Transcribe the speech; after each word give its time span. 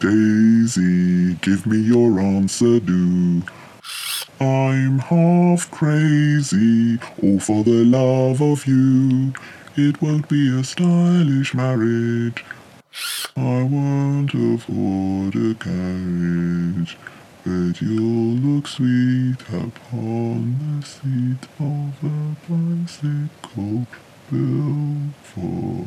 Daisy, 0.00 1.34
give 1.42 1.66
me 1.66 1.76
your 1.76 2.20
answer, 2.20 2.80
do. 2.80 3.42
I'm 4.40 4.98
half 4.98 5.70
crazy, 5.70 6.98
all 7.22 7.38
for 7.38 7.62
the 7.64 7.84
love 7.84 8.40
of 8.40 8.66
you. 8.66 9.34
It 9.76 10.00
won't 10.00 10.26
be 10.26 10.58
a 10.58 10.64
stylish 10.64 11.52
marriage. 11.52 12.42
I 13.36 13.62
won't 13.62 14.32
afford 14.32 15.36
a 15.36 15.54
carriage, 15.56 16.96
but 17.44 17.82
you'll 17.82 18.36
look 18.40 18.68
sweet 18.68 19.42
upon 19.52 20.80
the 20.80 20.86
seat 20.86 21.46
of 21.58 21.92
a 22.02 22.36
bicycle 22.48 23.86
built 24.30 25.14
for 25.24 25.84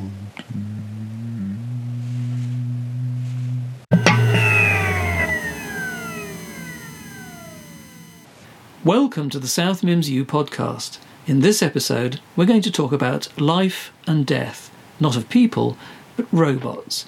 Welcome 8.85 9.29
to 9.29 9.39
the 9.39 9.47
South 9.47 9.81
Mimms 9.81 10.09
U 10.09 10.25
podcast. 10.25 10.97
In 11.25 11.39
this 11.39 11.61
episode, 11.61 12.19
we're 12.35 12.43
going 12.43 12.61
to 12.63 12.69
talk 12.69 12.91
about 12.91 13.29
life 13.39 13.93
and 14.05 14.25
death, 14.25 14.69
not 14.99 15.15
of 15.15 15.29
people, 15.29 15.77
but 16.17 16.27
robots, 16.33 17.05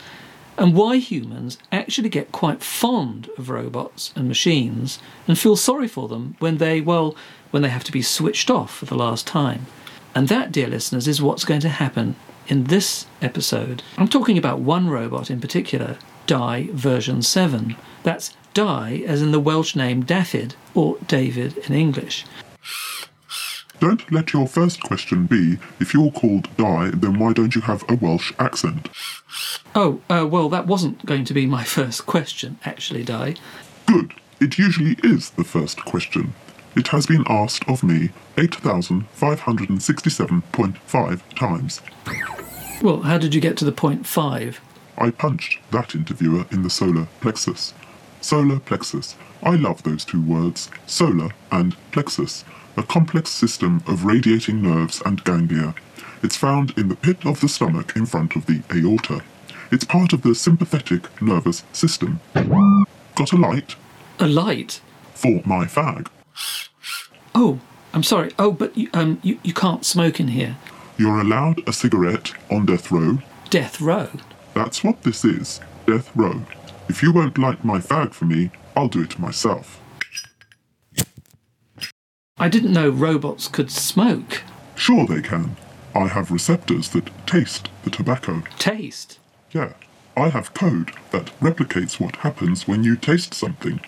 and 0.57 0.73
why 0.73 0.95
humans 0.95 1.57
actually 1.73 2.07
get 2.07 2.31
quite 2.31 2.63
fond 2.63 3.29
of 3.37 3.49
robots 3.49 4.13
and 4.15 4.25
machines 4.29 4.99
and 5.27 5.37
feel 5.37 5.57
sorry 5.57 5.89
for 5.89 6.07
them 6.07 6.37
when 6.39 6.59
they, 6.59 6.79
well, 6.79 7.13
when 7.51 7.61
they 7.61 7.67
have 7.67 7.83
to 7.83 7.91
be 7.91 8.01
switched 8.01 8.49
off 8.49 8.73
for 8.73 8.85
the 8.85 8.95
last 8.95 9.27
time. 9.27 9.65
And 10.15 10.29
that, 10.29 10.53
dear 10.53 10.67
listeners, 10.67 11.09
is 11.09 11.21
what's 11.21 11.43
going 11.43 11.59
to 11.59 11.67
happen 11.67 12.15
in 12.47 12.65
this 12.65 13.05
episode. 13.21 13.83
I'm 13.97 14.07
talking 14.07 14.37
about 14.37 14.59
one 14.59 14.89
robot 14.89 15.29
in 15.29 15.41
particular, 15.41 15.97
Dai 16.25 16.69
version 16.71 17.21
7. 17.21 17.75
That's 18.03 18.33
Dai 18.55 19.03
as 19.05 19.21
in 19.21 19.31
the 19.31 19.39
Welsh 19.39 19.75
name 19.75 20.03
Dafydd, 20.03 20.55
or 20.73 20.97
David 21.07 21.57
in 21.57 21.75
English. 21.75 22.25
Don't 23.79 24.11
let 24.11 24.33
your 24.33 24.47
first 24.47 24.81
question 24.81 25.27
be, 25.27 25.59
if 25.79 25.93
you're 25.93 26.09
called 26.09 26.49
Dai, 26.57 26.89
then 26.91 27.19
why 27.19 27.33
don't 27.33 27.53
you 27.53 27.61
have 27.61 27.83
a 27.89 27.95
Welsh 27.95 28.33
accent? 28.39 28.89
Oh, 29.75 30.01
uh, 30.09 30.25
well, 30.25 30.47
that 30.49 30.65
wasn't 30.67 31.05
going 31.05 31.25
to 31.25 31.33
be 31.33 31.45
my 31.45 31.63
first 31.65 32.05
question, 32.05 32.57
actually, 32.65 33.03
Dai. 33.03 33.35
Good. 33.85 34.13
It 34.39 34.57
usually 34.57 34.95
is 35.03 35.31
the 35.31 35.43
first 35.43 35.83
question. 35.83 36.33
It 36.75 36.87
has 36.87 37.05
been 37.05 37.25
asked 37.27 37.67
of 37.69 37.83
me 37.83 38.11
8,567.5 38.37 41.35
times. 41.35 41.81
Well, 42.81 43.01
how 43.01 43.17
did 43.17 43.35
you 43.35 43.41
get 43.41 43.57
to 43.57 43.65
the 43.65 43.71
point 43.71 44.05
five? 44.05 44.59
I 44.97 45.11
punched 45.11 45.59
that 45.71 45.95
interviewer 45.95 46.45
in 46.51 46.63
the 46.63 46.69
solar 46.69 47.07
plexus. 47.19 47.73
Solar 48.25 48.57
plexus. 48.59 49.15
I 49.43 49.51
love 49.51 49.83
those 49.83 50.03
two 50.03 50.19
words, 50.19 50.71
solar 50.87 51.29
and 51.51 51.75
plexus, 51.91 52.43
a 52.75 52.81
complex 52.81 53.29
system 53.29 53.83
of 53.85 54.03
radiating 54.03 54.63
nerves 54.63 54.99
and 55.05 55.23
ganglia. 55.23 55.75
It's 56.23 56.35
found 56.35 56.75
in 56.75 56.89
the 56.89 56.95
pit 56.95 57.23
of 57.23 57.39
the 57.39 57.47
stomach 57.47 57.95
in 57.95 58.07
front 58.07 58.35
of 58.35 58.47
the 58.47 58.63
aorta. 58.73 59.21
It's 59.71 59.83
part 59.83 60.11
of 60.11 60.23
the 60.23 60.33
sympathetic 60.33 61.21
nervous 61.21 61.61
system. 61.71 62.19
Got 62.33 63.31
a 63.31 63.37
light? 63.37 63.75
A 64.17 64.27
light? 64.27 64.81
For 65.13 65.43
my 65.45 65.65
fag. 65.65 66.07
Oh, 67.35 67.59
I'm 67.93 68.01
sorry. 68.01 68.31
Oh, 68.39 68.49
but 68.51 68.75
you, 68.75 68.89
um, 68.95 69.19
you, 69.21 69.37
you 69.43 69.53
can't 69.53 69.85
smoke 69.85 70.19
in 70.19 70.29
here. 70.29 70.57
You're 70.97 71.21
allowed 71.21 71.61
a 71.69 71.73
cigarette 71.73 72.33
on 72.49 72.65
death 72.65 72.91
row. 72.91 73.19
Death 73.51 73.79
row? 73.79 74.09
That's 74.55 74.83
what 74.83 75.03
this 75.03 75.23
is, 75.23 75.61
death 75.85 76.09
row. 76.15 76.41
If 76.87 77.01
you 77.01 77.11
won't 77.11 77.37
light 77.37 77.65
my 77.65 77.79
fag 77.79 78.13
for 78.13 78.25
me, 78.25 78.51
I'll 78.75 78.87
do 78.87 79.01
it 79.01 79.19
myself. 79.19 79.81
I 82.37 82.49
didn't 82.49 82.73
know 82.73 82.89
robots 82.89 83.47
could 83.47 83.71
smoke. 83.71 84.43
Sure 84.75 85.07
they 85.07 85.21
can. 85.21 85.55
I 85.95 86.07
have 86.07 86.31
receptors 86.31 86.89
that 86.89 87.09
taste 87.25 87.69
the 87.83 87.89
tobacco. 87.89 88.43
Taste? 88.59 89.19
Yeah, 89.51 89.73
I 90.17 90.29
have 90.29 90.53
code 90.53 90.91
that 91.11 91.27
replicates 91.39 91.99
what 91.99 92.17
happens 92.17 92.67
when 92.67 92.83
you 92.83 92.97
taste 92.97 93.33
something. 93.33 93.79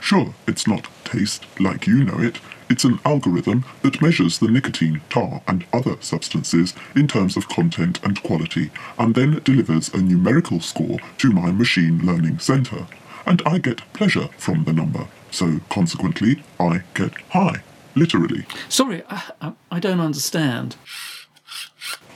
Sure, 0.00 0.34
it's 0.46 0.66
not 0.66 0.86
taste 1.04 1.44
like 1.58 1.86
you 1.86 2.04
know 2.04 2.20
it. 2.20 2.38
It's 2.68 2.84
an 2.84 2.98
algorithm 3.04 3.64
that 3.82 4.02
measures 4.02 4.38
the 4.38 4.48
nicotine, 4.48 5.00
tar, 5.08 5.42
and 5.46 5.64
other 5.72 5.96
substances 6.00 6.74
in 6.94 7.06
terms 7.06 7.36
of 7.36 7.48
content 7.48 8.00
and 8.02 8.22
quality, 8.22 8.70
and 8.98 9.14
then 9.14 9.40
delivers 9.44 9.88
a 9.94 9.98
numerical 9.98 10.60
score 10.60 10.98
to 11.18 11.30
my 11.30 11.52
machine 11.52 12.04
learning 12.04 12.40
center. 12.40 12.86
And 13.24 13.42
I 13.46 13.58
get 13.58 13.92
pleasure 13.92 14.28
from 14.38 14.64
the 14.64 14.72
number, 14.72 15.06
so 15.30 15.60
consequently, 15.68 16.42
I 16.58 16.82
get 16.94 17.14
high. 17.30 17.62
Literally. 17.94 18.46
Sorry, 18.68 19.02
I, 19.08 19.22
I, 19.40 19.52
I 19.70 19.80
don't 19.80 20.00
understand. 20.00 20.76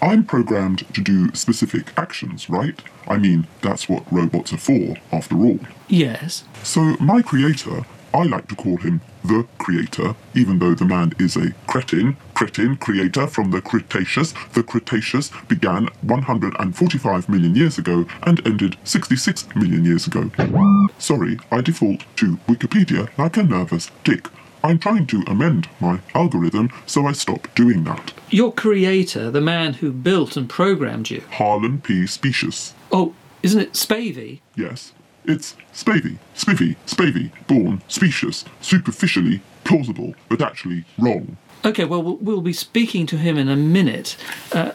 I'm 0.03 0.25
programmed 0.25 0.93
to 0.94 1.00
do 1.00 1.32
specific 1.34 1.93
actions, 1.97 2.49
right? 2.50 2.82
I 3.06 3.19
mean, 3.19 3.47
that's 3.61 3.88
what 3.88 4.11
robots 4.11 4.53
are 4.53 4.59
for, 4.59 4.97
after 5.12 5.37
all. 5.37 5.61
Yes. 5.88 6.44
So, 6.62 6.97
my 7.00 7.22
creator, 7.22 7.84
I 8.12 8.25
like 8.25 8.48
to 8.48 8.56
call 8.56 8.76
him 8.76 9.00
the 9.25 9.47
creator, 9.59 10.15
even 10.34 10.59
though 10.59 10.75
the 10.75 10.84
man 10.84 11.12
is 11.19 11.37
a 11.37 11.53
cretin, 11.66 12.16
cretin 12.34 12.76
creator 12.76 13.26
from 13.26 13.50
the 13.50 13.60
Cretaceous. 13.60 14.34
The 14.53 14.62
Cretaceous 14.62 15.31
began 15.48 15.88
145 16.03 17.28
million 17.28 17.54
years 17.54 17.78
ago 17.78 18.06
and 18.25 18.44
ended 18.47 18.76
66 18.84 19.54
million 19.54 19.84
years 19.84 20.06
ago. 20.06 20.31
Sorry, 20.99 21.38
I 21.53 21.60
default 21.60 22.04
to 22.16 22.37
Wikipedia 22.49 23.16
like 23.16 23.37
a 23.37 23.43
nervous 23.43 23.91
tick. 24.04 24.28
I'm 24.62 24.78
trying 24.78 25.06
to 25.06 25.22
amend 25.26 25.69
my 25.81 26.00
algorithm, 26.15 26.70
so 26.87 27.06
I 27.06 27.12
stop 27.12 27.49
doing 27.54 27.84
that. 27.84 28.12
Your 28.28 28.53
creator, 28.53 29.31
the 29.31 29.41
man 29.41 29.75
who 29.75 29.93
built 29.93 30.37
and 30.37 30.49
programmed 30.49 31.10
you. 31.10 31.22
Harlan 31.31 31.81
P. 31.81 32.06
Specious. 32.06 32.75
Oh, 32.93 33.15
isn't 33.43 33.60
it 33.60 33.72
Spavey? 33.72 34.41
Yes. 34.54 34.93
It's 35.25 35.56
spavy, 35.72 36.19
spivvy, 36.34 36.76
spavy, 36.86 37.31
born, 37.47 37.82
specious, 37.88 38.44
superficially 38.60 39.42
plausible, 39.64 40.14
but 40.28 40.42
actually 40.42 40.84
wrong. 40.98 41.36
Okay, 41.64 41.84
well, 41.84 42.03
we'll, 42.03 42.41
be 42.41 42.54
speaking 42.54 43.04
to 43.06 43.19
him 43.19 43.36
in 43.36 43.48
a 43.48 43.56
minute. 43.56 44.16
Uh, 44.50 44.72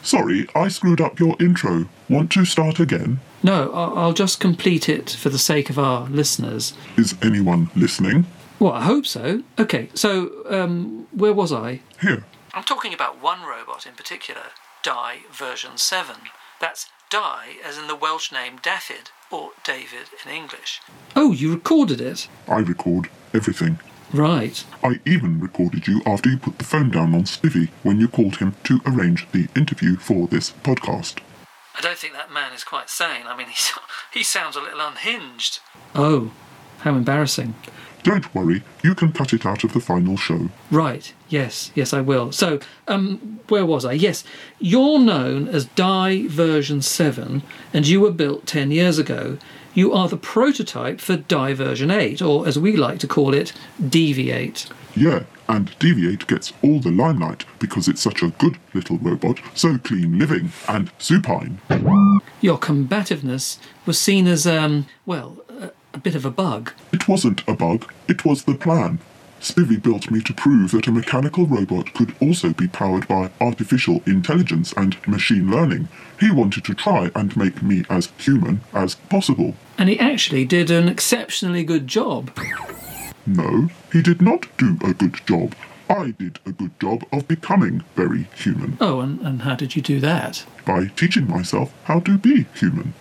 Sorry, 0.00 0.46
I 0.54 0.68
screwed 0.68 1.00
up 1.00 1.18
your 1.18 1.34
intro. 1.40 1.88
Want 2.08 2.30
to 2.32 2.44
start 2.44 2.78
again? 2.78 3.18
no, 3.42 3.72
I'll, 3.72 4.12
just 4.12 4.40
complete 4.40 4.88
it 4.88 5.10
for 5.10 5.30
the 5.30 5.38
sake 5.38 5.68
of 5.68 5.78
our 5.78 6.08
listeners. 6.08 6.74
Is 6.96 7.14
anyone 7.22 7.70
listening? 7.74 8.26
Well, 8.58 8.72
I 8.72 8.82
hope 8.82 9.06
so. 9.06 9.42
Okay, 9.58 9.88
so 9.94 10.30
um, 10.48 11.06
where 11.12 11.32
was 11.32 11.52
I? 11.52 11.80
Here. 12.00 12.24
I'm 12.54 12.64
talking 12.64 12.94
about 12.94 13.20
one 13.22 13.42
robot 13.42 13.84
in 13.84 13.94
particular, 13.94 14.52
Dai 14.82 15.18
version 15.30 15.76
7. 15.76 16.16
That's 16.60 16.88
Dai 17.10 17.56
as 17.64 17.76
in 17.76 17.86
the 17.86 17.94
Welsh 17.96 18.32
name 18.32 18.58
Dafydd, 18.58 19.10
or 19.30 19.50
David 19.64 20.08
in 20.24 20.32
English. 20.32 20.80
Oh, 21.14 21.32
you 21.32 21.52
recorded 21.52 22.00
it? 22.00 22.28
I 22.48 22.58
record 22.58 23.08
everything. 23.34 23.78
Right. 24.12 24.64
I 24.82 25.00
even 25.04 25.40
recorded 25.40 25.86
you 25.86 26.00
after 26.06 26.30
you 26.30 26.38
put 26.38 26.58
the 26.58 26.64
phone 26.64 26.90
down 26.90 27.14
on 27.14 27.24
Spivvy 27.24 27.70
when 27.82 28.00
you 28.00 28.08
called 28.08 28.36
him 28.36 28.54
to 28.64 28.80
arrange 28.86 29.26
the 29.32 29.48
interview 29.56 29.96
for 29.96 30.28
this 30.28 30.52
podcast. 30.62 31.18
I 31.76 31.80
don't 31.80 31.98
think 31.98 32.14
that 32.14 32.32
man 32.32 32.52
is 32.52 32.64
quite 32.64 32.88
sane. 32.88 33.26
I 33.26 33.36
mean, 33.36 33.48
he's, 33.50 33.72
he 34.12 34.22
sounds 34.22 34.56
a 34.56 34.60
little 34.60 34.80
unhinged. 34.80 35.60
Oh, 35.94 36.32
how 36.80 36.94
embarrassing. 36.94 37.54
Don't 38.06 38.32
worry, 38.36 38.62
you 38.84 38.94
can 38.94 39.10
cut 39.10 39.32
it 39.32 39.44
out 39.44 39.64
of 39.64 39.72
the 39.72 39.80
final 39.80 40.16
show. 40.16 40.48
Right, 40.70 41.12
yes, 41.28 41.72
yes, 41.74 41.92
I 41.92 42.00
will. 42.02 42.30
So, 42.30 42.60
um, 42.86 43.40
where 43.48 43.66
was 43.66 43.84
I? 43.84 43.94
Yes, 43.94 44.22
you're 44.60 45.00
known 45.00 45.48
as 45.48 45.64
Dai 45.64 46.28
version 46.28 46.82
7, 46.82 47.42
and 47.72 47.84
you 47.88 48.00
were 48.00 48.12
built 48.12 48.46
10 48.46 48.70
years 48.70 49.00
ago. 49.00 49.38
You 49.74 49.92
are 49.92 50.06
the 50.06 50.16
prototype 50.16 51.00
for 51.00 51.16
Dai 51.16 51.52
version 51.52 51.90
8, 51.90 52.22
or 52.22 52.46
as 52.46 52.56
we 52.56 52.76
like 52.76 53.00
to 53.00 53.08
call 53.08 53.34
it, 53.34 53.52
Deviate. 53.88 54.68
Yeah, 54.94 55.24
and 55.48 55.76
Deviate 55.80 56.28
gets 56.28 56.52
all 56.62 56.78
the 56.78 56.92
limelight 56.92 57.44
because 57.58 57.88
it's 57.88 58.02
such 58.02 58.22
a 58.22 58.28
good 58.38 58.56
little 58.72 58.98
robot, 58.98 59.40
so 59.54 59.78
clean 59.78 60.16
living 60.16 60.52
and 60.68 60.92
supine. 60.98 61.60
Your 62.40 62.56
combativeness 62.56 63.58
was 63.84 63.98
seen 63.98 64.28
as, 64.28 64.46
um, 64.46 64.86
well, 65.06 65.38
a, 65.96 66.00
bit 66.00 66.14
of 66.14 66.24
a 66.24 66.30
bug. 66.30 66.72
It 66.92 67.08
wasn't 67.08 67.42
a 67.48 67.54
bug, 67.54 67.92
it 68.08 68.24
was 68.24 68.44
the 68.44 68.54
plan. 68.54 68.98
Spivvy 69.40 69.82
built 69.82 70.10
me 70.10 70.20
to 70.22 70.32
prove 70.32 70.70
that 70.72 70.86
a 70.86 70.92
mechanical 70.92 71.46
robot 71.46 71.92
could 71.94 72.14
also 72.20 72.52
be 72.52 72.68
powered 72.68 73.06
by 73.06 73.30
artificial 73.40 74.02
intelligence 74.06 74.72
and 74.76 74.96
machine 75.06 75.50
learning. 75.50 75.88
He 76.18 76.30
wanted 76.30 76.64
to 76.64 76.74
try 76.74 77.10
and 77.14 77.36
make 77.36 77.62
me 77.62 77.84
as 77.90 78.10
human 78.18 78.60
as 78.72 78.94
possible. 78.94 79.54
And 79.78 79.88
he 79.88 79.98
actually 79.98 80.44
did 80.46 80.70
an 80.70 80.88
exceptionally 80.88 81.64
good 81.64 81.86
job. 81.86 82.30
No, 83.26 83.68
he 83.92 84.00
did 84.02 84.22
not 84.22 84.46
do 84.56 84.78
a 84.82 84.94
good 84.94 85.20
job. 85.26 85.54
I 85.88 86.12
did 86.18 86.40
a 86.46 86.52
good 86.52 86.78
job 86.80 87.04
of 87.12 87.28
becoming 87.28 87.84
very 87.94 88.24
human 88.34 88.76
Oh, 88.80 89.00
and, 89.00 89.20
and 89.20 89.42
how 89.42 89.54
did 89.54 89.76
you 89.76 89.82
do 89.82 90.00
that? 90.00 90.44
by 90.64 90.86
teaching 90.96 91.28
myself 91.28 91.72
how 91.84 92.00
to 92.00 92.18
be 92.18 92.46
human. 92.54 92.92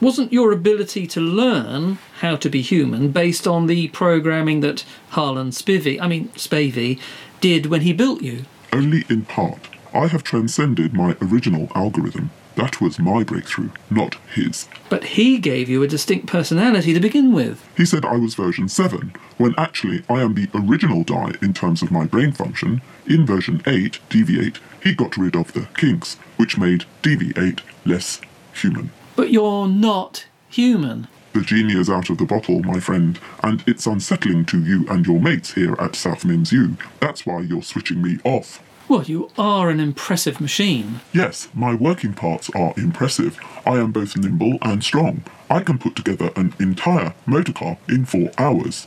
Wasn't 0.00 0.32
your 0.32 0.52
ability 0.52 1.06
to 1.06 1.20
learn 1.20 1.98
how 2.20 2.36
to 2.36 2.50
be 2.50 2.60
human 2.60 3.10
based 3.10 3.46
on 3.46 3.66
the 3.66 3.88
programming 3.88 4.60
that 4.60 4.84
Harlan 5.10 5.50
Spivey, 5.50 6.00
I 6.00 6.08
mean 6.08 6.28
Spavey, 6.30 7.00
did 7.40 7.66
when 7.66 7.82
he 7.82 7.92
built 7.92 8.20
you? 8.20 8.44
Only 8.72 9.04
in 9.08 9.24
part. 9.24 9.68
I 9.94 10.08
have 10.08 10.24
transcended 10.24 10.92
my 10.92 11.16
original 11.22 11.70
algorithm. 11.74 12.30
That 12.56 12.80
was 12.80 12.98
my 12.98 13.24
breakthrough, 13.24 13.70
not 13.90 14.16
his. 14.34 14.68
But 14.88 15.04
he 15.04 15.38
gave 15.38 15.68
you 15.68 15.82
a 15.82 15.88
distinct 15.88 16.26
personality 16.26 16.92
to 16.92 17.00
begin 17.00 17.32
with. 17.32 17.64
He 17.76 17.84
said 17.84 18.04
I 18.04 18.16
was 18.16 18.34
version 18.34 18.68
7, 18.68 19.12
when 19.38 19.54
actually 19.56 20.04
I 20.08 20.20
am 20.22 20.34
the 20.34 20.48
original 20.54 21.04
Dai 21.04 21.32
in 21.42 21.52
terms 21.52 21.82
of 21.82 21.90
my 21.90 22.06
brain 22.06 22.32
function. 22.32 22.82
In 23.06 23.26
version 23.26 23.62
8, 23.66 23.98
DV8, 24.10 24.58
he 24.82 24.94
got 24.94 25.16
rid 25.16 25.34
of 25.34 25.52
the 25.52 25.68
kinks, 25.76 26.14
which 26.36 26.58
made 26.58 26.84
DV8 27.02 27.60
less 27.84 28.20
human. 28.52 28.90
But 29.16 29.30
you're 29.30 29.68
not 29.68 30.26
human. 30.48 31.08
The 31.32 31.40
genie 31.40 31.78
is 31.78 31.90
out 31.90 32.10
of 32.10 32.18
the 32.18 32.24
bottle, 32.24 32.62
my 32.62 32.78
friend, 32.78 33.18
and 33.42 33.62
it's 33.66 33.86
unsettling 33.86 34.44
to 34.46 34.62
you 34.62 34.86
and 34.88 35.04
your 35.06 35.20
mates 35.20 35.52
here 35.52 35.74
at 35.80 35.96
South 35.96 36.22
Mimms 36.22 36.52
U. 36.52 36.76
That's 37.00 37.26
why 37.26 37.40
you're 37.40 37.62
switching 37.62 38.00
me 38.02 38.18
off. 38.24 38.62
Well, 38.88 39.02
you 39.04 39.30
are 39.38 39.70
an 39.70 39.80
impressive 39.80 40.40
machine. 40.40 41.00
Yes, 41.12 41.48
my 41.54 41.74
working 41.74 42.12
parts 42.12 42.50
are 42.54 42.74
impressive. 42.76 43.38
I 43.64 43.78
am 43.78 43.92
both 43.92 44.16
nimble 44.16 44.58
and 44.62 44.84
strong. 44.84 45.24
I 45.48 45.60
can 45.60 45.78
put 45.78 45.96
together 45.96 46.30
an 46.36 46.54
entire 46.60 47.14
motorcar 47.24 47.78
in 47.88 48.04
four 48.04 48.30
hours. 48.36 48.86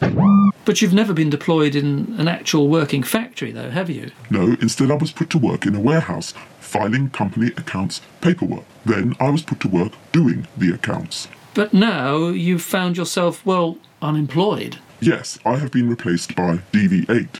But 0.65 0.81
you've 0.81 0.93
never 0.93 1.13
been 1.13 1.29
deployed 1.29 1.75
in 1.75 2.15
an 2.19 2.27
actual 2.27 2.67
working 2.67 3.01
factory, 3.01 3.51
though, 3.51 3.71
have 3.71 3.89
you? 3.89 4.11
No, 4.29 4.55
instead 4.61 4.91
I 4.91 4.95
was 4.95 5.11
put 5.11 5.29
to 5.31 5.37
work 5.37 5.65
in 5.65 5.75
a 5.75 5.79
warehouse, 5.79 6.33
filing 6.67 7.09
company 7.09 7.47
accounts 7.55 8.01
paperwork. 8.19 8.65
Then 8.85 9.15
I 9.19 9.29
was 9.29 9.41
put 9.41 9.61
to 9.61 9.69
work 9.69 9.93
doing 10.11 10.47
the 10.57 10.73
accounts. 10.73 11.29
But 11.53 11.73
now 11.73 12.27
you've 12.27 12.61
found 12.61 12.97
yourself, 12.97 13.45
well, 13.45 13.77
unemployed. 14.01 14.77
Yes, 14.99 15.39
I 15.45 15.55
have 15.57 15.71
been 15.71 15.89
replaced 15.89 16.35
by 16.35 16.57
DV8. 16.73 17.39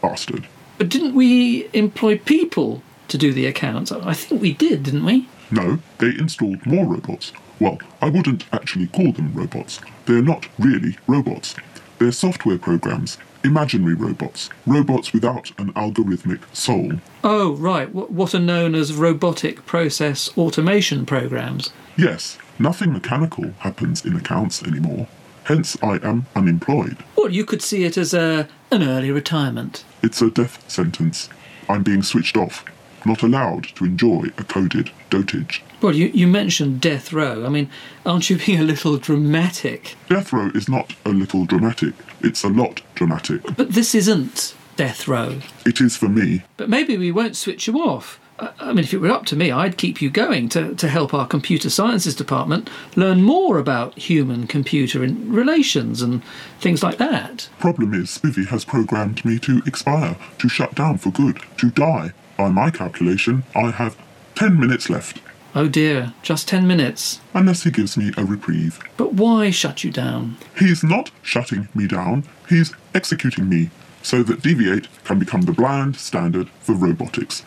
Bastard. 0.00 0.46
But 0.78 0.88
didn't 0.88 1.14
we 1.14 1.68
employ 1.72 2.18
people 2.18 2.82
to 3.08 3.18
do 3.18 3.32
the 3.32 3.46
accounts? 3.46 3.90
I 3.90 4.14
think 4.14 4.40
we 4.40 4.52
did, 4.52 4.84
didn't 4.84 5.04
we? 5.04 5.28
No, 5.50 5.80
they 5.98 6.08
installed 6.08 6.64
more 6.64 6.86
robots. 6.86 7.32
Well, 7.58 7.78
I 8.00 8.08
wouldn't 8.10 8.44
actually 8.52 8.86
call 8.86 9.12
them 9.12 9.34
robots. 9.34 9.80
They're 10.06 10.22
not 10.22 10.46
really 10.58 10.96
robots. 11.08 11.56
They're 11.98 12.12
software 12.12 12.58
programs, 12.58 13.18
imaginary 13.44 13.94
robots, 13.94 14.50
robots 14.66 15.12
without 15.12 15.52
an 15.58 15.72
algorithmic 15.74 16.40
soul. 16.54 16.92
Oh, 17.24 17.54
right, 17.56 17.92
what 17.92 18.34
are 18.34 18.40
known 18.40 18.74
as 18.74 18.94
robotic 18.94 19.64
process 19.66 20.36
automation 20.36 21.06
programs. 21.06 21.70
Yes, 21.96 22.38
nothing 22.58 22.92
mechanical 22.92 23.52
happens 23.58 24.04
in 24.04 24.16
accounts 24.16 24.62
anymore. 24.62 25.08
Hence, 25.44 25.76
I 25.82 25.98
am 26.02 26.26
unemployed. 26.36 26.98
Well, 27.16 27.30
you 27.30 27.44
could 27.44 27.62
see 27.62 27.84
it 27.84 27.96
as 27.96 28.12
a, 28.12 28.48
an 28.70 28.82
early 28.82 29.10
retirement. 29.10 29.84
It's 30.02 30.20
a 30.20 30.30
death 30.30 30.62
sentence. 30.70 31.28
I'm 31.68 31.82
being 31.82 32.02
switched 32.02 32.36
off, 32.36 32.64
not 33.08 33.22
allowed 33.22 33.64
to 33.74 33.84
enjoy 33.84 34.26
a 34.38 34.44
coded 34.44 34.90
dotage. 35.10 35.62
Well, 35.80 35.94
you, 35.94 36.08
you 36.08 36.26
mentioned 36.26 36.80
death 36.80 37.12
row. 37.12 37.44
I 37.44 37.48
mean, 37.48 37.70
aren't 38.04 38.28
you 38.30 38.38
being 38.38 38.60
a 38.60 38.64
little 38.64 38.98
dramatic? 38.98 39.96
Death 40.08 40.32
row 40.32 40.50
is 40.54 40.68
not 40.68 40.94
a 41.04 41.10
little 41.10 41.44
dramatic, 41.46 41.94
it's 42.20 42.44
a 42.44 42.48
lot 42.48 42.82
dramatic. 42.94 43.42
But 43.56 43.72
this 43.72 43.94
isn't 43.94 44.54
death 44.76 45.08
row. 45.08 45.40
It 45.66 45.80
is 45.80 45.96
for 45.96 46.08
me. 46.08 46.44
But 46.56 46.68
maybe 46.68 46.96
we 46.96 47.10
won't 47.10 47.36
switch 47.36 47.66
you 47.66 47.80
off. 47.80 48.20
I 48.60 48.68
mean, 48.68 48.84
if 48.84 48.94
it 48.94 48.98
were 48.98 49.10
up 49.10 49.26
to 49.26 49.36
me, 49.36 49.50
I'd 49.50 49.76
keep 49.76 50.00
you 50.00 50.10
going 50.10 50.48
to, 50.50 50.72
to 50.76 50.88
help 50.88 51.12
our 51.12 51.26
computer 51.26 51.68
sciences 51.68 52.14
department 52.14 52.70
learn 52.94 53.22
more 53.22 53.58
about 53.58 53.98
human 53.98 54.46
computer 54.46 55.00
relations 55.00 56.02
and 56.02 56.22
things 56.60 56.80
like 56.80 56.98
that. 56.98 57.48
Problem 57.58 57.92
is, 57.94 58.16
Spivvy 58.16 58.46
has 58.46 58.64
programmed 58.64 59.24
me 59.24 59.40
to 59.40 59.60
expire, 59.66 60.16
to 60.38 60.48
shut 60.48 60.76
down 60.76 60.98
for 60.98 61.10
good, 61.10 61.40
to 61.56 61.70
die. 61.70 62.12
By 62.38 62.48
my 62.50 62.70
calculation, 62.70 63.42
I 63.56 63.72
have 63.72 63.96
10 64.36 64.58
minutes 64.58 64.88
left, 64.88 65.20
Oh 65.54 65.66
dear, 65.66 66.12
just 66.22 66.46
10 66.46 66.66
minutes. 66.68 67.20
unless 67.34 67.64
he 67.64 67.70
gives 67.72 67.96
me 67.96 68.12
a 68.16 68.24
reprieve. 68.24 68.78
But 68.96 69.14
why 69.14 69.50
shut 69.50 69.82
you 69.82 69.90
down? 69.90 70.36
He's 70.56 70.84
not 70.84 71.10
shutting 71.22 71.68
me 71.74 71.88
down, 71.88 72.24
he's 72.48 72.72
executing 72.94 73.48
me, 73.48 73.70
so 74.02 74.22
that 74.22 74.40
DV8 74.42 74.86
can 75.04 75.18
become 75.18 75.40
the 75.42 75.52
bland 75.52 75.96
standard 75.96 76.48
for 76.60 76.74
robotics. 76.74 77.42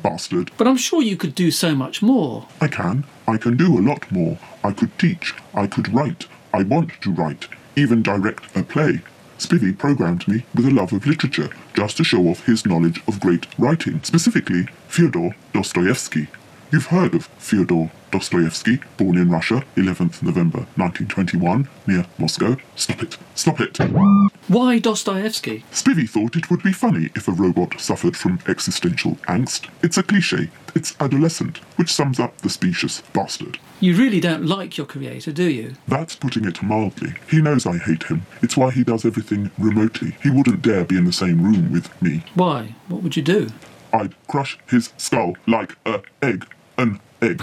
Bastard. 0.00 0.50
But 0.56 0.66
I'm 0.66 0.78
sure 0.78 1.02
you 1.02 1.16
could 1.18 1.34
do 1.34 1.50
so 1.50 1.74
much 1.74 2.00
more. 2.00 2.46
I 2.62 2.68
can. 2.68 3.04
I 3.28 3.36
can 3.36 3.56
do 3.58 3.78
a 3.78 3.82
lot 3.86 4.10
more. 4.10 4.38
I 4.64 4.72
could 4.72 4.96
teach. 4.98 5.34
I 5.54 5.66
could 5.66 5.92
write. 5.92 6.26
I 6.54 6.62
want 6.62 6.92
to 7.02 7.10
write. 7.10 7.48
Even 7.76 8.02
direct 8.02 8.56
a 8.56 8.62
play. 8.62 9.02
Spivvy 9.40 9.76
programmed 9.76 10.28
me 10.28 10.44
with 10.54 10.66
a 10.66 10.70
love 10.70 10.92
of 10.92 11.06
literature, 11.06 11.48
just 11.72 11.96
to 11.96 12.04
show 12.04 12.28
off 12.28 12.44
his 12.44 12.66
knowledge 12.66 13.02
of 13.08 13.20
great 13.20 13.46
writing, 13.58 14.02
specifically 14.02 14.66
Fyodor 14.86 15.34
Dostoevsky. 15.54 16.28
You've 16.72 16.86
heard 16.86 17.16
of 17.16 17.26
Fyodor 17.36 17.90
Dostoevsky, 18.12 18.80
born 18.96 19.18
in 19.18 19.28
Russia, 19.28 19.64
11th 19.74 20.22
November 20.22 20.58
1921, 20.76 21.68
near 21.88 22.06
Moscow. 22.16 22.56
Stop 22.76 23.02
it. 23.02 23.18
Stop 23.34 23.60
it. 23.60 23.76
Why 24.46 24.78
Dostoevsky? 24.78 25.64
Spivvy 25.72 26.08
thought 26.08 26.36
it 26.36 26.48
would 26.48 26.62
be 26.62 26.72
funny 26.72 27.10
if 27.16 27.26
a 27.26 27.32
robot 27.32 27.80
suffered 27.80 28.16
from 28.16 28.38
existential 28.46 29.16
angst. 29.26 29.68
It's 29.82 29.98
a 29.98 30.04
cliche. 30.04 30.48
It's 30.76 30.94
adolescent, 31.00 31.58
which 31.74 31.92
sums 31.92 32.20
up 32.20 32.36
the 32.38 32.48
specious 32.48 33.00
bastard. 33.12 33.58
You 33.80 33.96
really 33.96 34.20
don't 34.20 34.46
like 34.46 34.76
your 34.78 34.86
creator, 34.86 35.32
do 35.32 35.50
you? 35.50 35.74
That's 35.88 36.14
putting 36.14 36.44
it 36.44 36.62
mildly. 36.62 37.14
He 37.28 37.42
knows 37.42 37.66
I 37.66 37.78
hate 37.78 38.04
him. 38.04 38.22
It's 38.42 38.56
why 38.56 38.70
he 38.70 38.84
does 38.84 39.04
everything 39.04 39.50
remotely. 39.58 40.16
He 40.22 40.30
wouldn't 40.30 40.62
dare 40.62 40.84
be 40.84 40.96
in 40.96 41.04
the 41.04 41.12
same 41.12 41.42
room 41.42 41.72
with 41.72 42.00
me. 42.00 42.22
Why? 42.34 42.76
What 42.86 43.02
would 43.02 43.16
you 43.16 43.22
do? 43.22 43.48
I'd 43.92 44.14
crush 44.28 44.56
his 44.68 44.92
skull 44.96 45.36
like 45.48 45.76
a 45.84 46.02
egg. 46.22 46.46
An 46.80 46.98
egg. 47.20 47.42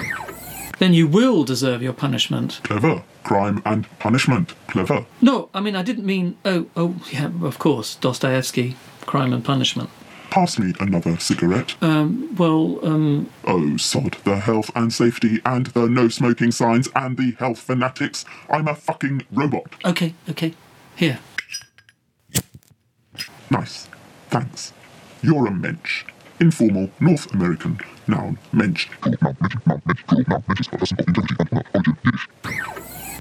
Then 0.80 0.94
you 0.94 1.08
will 1.08 1.44
deserve 1.44 1.82
your 1.82 1.94
punishment. 1.94 2.60
Clever. 2.64 3.04
Crime 3.24 3.62
and 3.66 3.88
punishment. 4.00 4.54
Clever. 4.68 5.06
No, 5.22 5.50
I 5.54 5.60
mean, 5.60 5.76
I 5.76 5.84
didn't 5.84 6.06
mean. 6.06 6.38
Oh, 6.46 6.66
oh, 6.76 6.96
yeah, 7.12 7.30
of 7.44 7.60
course, 7.60 7.96
Dostoevsky, 7.96 8.76
Crime 9.06 9.34
and 9.34 9.44
Punishment. 9.46 9.90
Pass 10.30 10.58
me 10.60 10.74
another 10.80 11.18
cigarette. 11.20 11.76
Um, 11.82 12.36
well, 12.36 12.80
um, 12.84 13.30
Oh, 13.46 13.78
sod 13.78 14.18
the 14.24 14.38
health 14.40 14.70
and 14.76 14.92
safety 14.94 15.40
and 15.46 15.68
the 15.68 15.88
no 15.88 16.10
smoking 16.10 16.52
signs 16.52 16.90
and 16.96 17.16
the 17.18 17.32
health 17.40 17.60
fanatics. 17.60 18.26
I'm 18.50 18.68
a 18.68 18.76
fucking 18.76 19.24
robot. 19.32 19.66
okay, 19.86 20.14
okay. 20.30 20.54
Here. 20.96 21.20
Nice. 23.50 23.88
Thanks. 24.30 24.74
You're 25.22 25.48
a 25.48 25.52
mensch. 25.52 26.04
Informal 26.40 26.90
North 27.00 27.34
American 27.34 27.80
noun 28.08 28.38
mensch. 28.52 28.88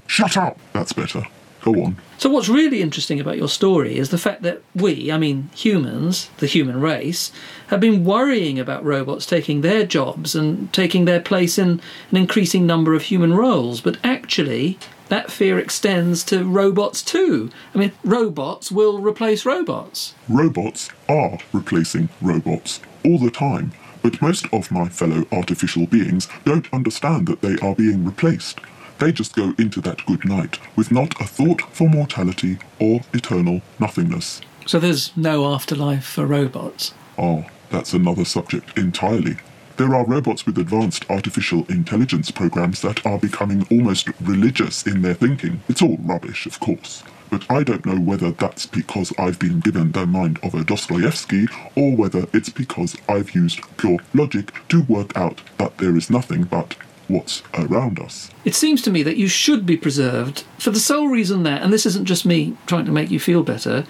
Shut 0.07 0.37
up! 0.37 0.59
That's 0.73 0.93
better. 0.93 1.23
Go 1.61 1.83
on. 1.83 1.97
So, 2.17 2.29
what's 2.29 2.47
really 2.47 2.81
interesting 2.81 3.19
about 3.19 3.37
your 3.37 3.49
story 3.49 3.97
is 3.97 4.09
the 4.09 4.17
fact 4.17 4.41
that 4.43 4.61
we, 4.75 5.11
I 5.11 5.17
mean 5.17 5.49
humans, 5.53 6.29
the 6.37 6.47
human 6.47 6.79
race, 6.79 7.31
have 7.67 7.79
been 7.79 8.05
worrying 8.05 8.59
about 8.59 8.85
robots 8.85 9.25
taking 9.25 9.61
their 9.61 9.85
jobs 9.85 10.35
and 10.35 10.71
taking 10.71 11.05
their 11.05 11.19
place 11.19 11.57
in 11.57 11.81
an 12.11 12.17
increasing 12.17 12.65
number 12.65 12.93
of 12.93 13.03
human 13.03 13.33
roles. 13.33 13.81
But 13.81 13.97
actually, 14.03 14.77
that 15.09 15.31
fear 15.31 15.57
extends 15.59 16.23
to 16.25 16.43
robots 16.43 17.01
too. 17.01 17.49
I 17.73 17.77
mean, 17.79 17.91
robots 18.03 18.71
will 18.71 18.99
replace 18.99 19.45
robots. 19.45 20.13
Robots 20.29 20.89
are 21.09 21.39
replacing 21.53 22.09
robots 22.21 22.79
all 23.07 23.17
the 23.17 23.31
time, 23.31 23.71
but 24.03 24.21
most 24.21 24.45
of 24.53 24.69
my 24.69 24.89
fellow 24.89 25.25
artificial 25.31 25.87
beings 25.87 26.27
don't 26.43 26.71
understand 26.73 27.27
that 27.27 27.41
they 27.41 27.55
are 27.65 27.73
being 27.73 28.03
replaced. 28.03 28.59
They 28.99 29.11
just 29.11 29.35
go 29.35 29.53
into 29.57 29.79
that 29.81 30.05
good 30.05 30.25
night 30.25 30.59
with 30.75 30.91
not 30.91 31.19
a 31.21 31.25
thought 31.25 31.61
for 31.73 31.87
mortality 31.87 32.57
or 32.79 33.01
eternal 33.13 33.61
nothingness. 33.79 34.41
So, 34.65 34.79
there's 34.79 35.15
no 35.15 35.45
afterlife 35.53 36.05
for 36.05 36.25
robots. 36.25 36.93
Oh, 37.17 37.45
that's 37.69 37.93
another 37.93 38.25
subject 38.25 38.77
entirely. 38.77 39.37
There 39.77 39.93
are 39.93 40.05
robots 40.05 40.45
with 40.45 40.57
advanced 40.57 41.05
artificial 41.09 41.65
intelligence 41.69 42.31
programs 42.31 42.81
that 42.81 43.05
are 43.05 43.19
becoming 43.19 43.65
almost 43.71 44.09
religious 44.19 44.85
in 44.85 45.03
their 45.03 45.13
thinking. 45.13 45.61
It's 45.69 45.81
all 45.81 45.97
rubbish, 46.01 46.45
of 46.45 46.59
course. 46.59 47.03
But 47.29 47.49
I 47.51 47.63
don't 47.63 47.85
know 47.85 47.99
whether 47.99 48.31
that's 48.31 48.65
because 48.65 49.13
I've 49.17 49.39
been 49.39 49.59
given 49.59 49.91
the 49.91 50.05
mind 50.05 50.39
of 50.43 50.53
a 50.53 50.63
Dostoevsky 50.63 51.47
or 51.75 51.95
whether 51.95 52.25
it's 52.33 52.49
because 52.49 52.95
I've 53.09 53.35
used 53.35 53.59
pure 53.77 53.99
logic 54.13 54.53
to 54.69 54.83
work 54.83 55.15
out 55.17 55.41
that 55.57 55.77
there 55.77 55.95
is 55.95 56.09
nothing 56.09 56.43
but 56.43 56.75
what's 57.07 57.43
around 57.53 57.99
us. 57.99 58.29
It 58.45 58.55
seems 58.55 58.81
to 58.83 58.91
me 58.91 59.03
that 59.03 59.17
you 59.17 59.27
should 59.27 59.65
be 59.65 59.77
preserved 59.77 60.43
for 60.57 60.71
the 60.71 60.79
sole 60.79 61.07
reason 61.07 61.43
that, 61.43 61.61
and 61.61 61.71
this 61.71 61.85
isn't 61.85 62.05
just 62.05 62.25
me 62.25 62.57
trying 62.65 62.85
to 62.85 62.91
make 62.91 63.11
you 63.11 63.19
feel 63.19 63.43
better, 63.43 63.85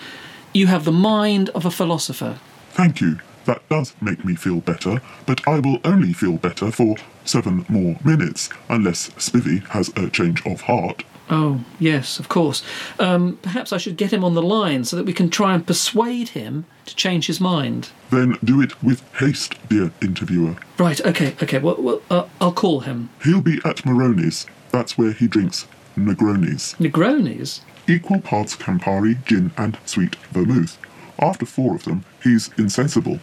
you 0.53 0.67
have 0.67 0.85
the 0.85 0.91
mind 0.91 1.49
of 1.49 1.65
a 1.65 1.71
philosopher. 1.71 2.39
Thank 2.71 3.01
you. 3.01 3.19
That 3.45 3.67
does 3.69 3.95
make 4.01 4.25
me 4.25 4.35
feel 4.35 4.59
better, 4.59 5.01
but 5.25 5.47
I 5.47 5.59
will 5.59 5.79
only 5.85 6.11
feel 6.11 6.37
better 6.37 6.69
for 6.69 6.97
seven 7.23 7.65
more 7.69 7.95
minutes, 8.03 8.49
unless 8.67 9.09
Spivvy 9.11 9.65
has 9.67 9.87
a 9.95 10.09
change 10.09 10.45
of 10.45 10.61
heart. 10.61 11.05
Oh, 11.29 11.63
yes, 11.79 12.19
of 12.19 12.29
course. 12.29 12.63
Um, 12.99 13.37
perhaps 13.41 13.73
I 13.73 13.77
should 13.77 13.97
get 13.97 14.13
him 14.13 14.23
on 14.23 14.33
the 14.33 14.41
line 14.41 14.85
so 14.85 14.95
that 14.95 15.05
we 15.05 15.13
can 15.13 15.29
try 15.29 15.53
and 15.53 15.67
persuade 15.67 16.29
him 16.29 16.65
to 16.85 16.95
change 16.95 17.27
his 17.27 17.41
mind. 17.41 17.89
Then 18.11 18.37
do 18.43 18.61
it 18.61 18.81
with 18.81 19.01
haste, 19.15 19.55
dear 19.67 19.91
interviewer. 20.01 20.55
Right, 20.77 21.01
okay, 21.05 21.35
okay. 21.43 21.59
Well, 21.59 21.75
well 21.79 22.01
uh, 22.09 22.27
I'll 22.39 22.53
call 22.53 22.81
him. 22.81 23.09
He'll 23.23 23.41
be 23.41 23.59
at 23.65 23.85
Moroni's. 23.85 24.45
That's 24.71 24.97
where 24.97 25.11
he 25.11 25.27
drinks 25.27 25.67
Negronis. 25.97 26.75
Negronis? 26.77 27.61
Equal 27.89 28.21
parts 28.21 28.55
Campari, 28.55 29.23
gin, 29.25 29.51
and 29.57 29.77
sweet 29.85 30.15
vermouth. 30.31 30.77
After 31.19 31.45
four 31.45 31.75
of 31.75 31.83
them, 31.85 32.05
he's 32.23 32.49
insensible. 32.57 33.19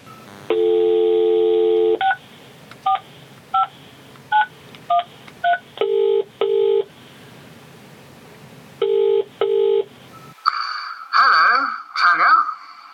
Hello, 11.13 11.67
Tanya. 12.03 12.33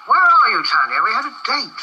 Where 0.06 0.20
are 0.20 0.50
you, 0.50 0.62
Tanya? 0.64 1.00
We 1.02 1.10
had 1.12 1.24
a 1.24 1.34
date. 1.46 1.82